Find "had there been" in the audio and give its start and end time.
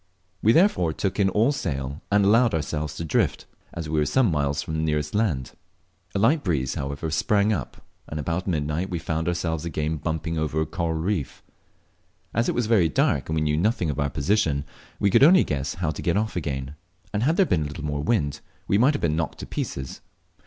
17.21-17.61